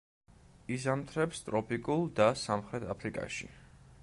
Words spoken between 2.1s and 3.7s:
და სამხრეთ აფრიკაში.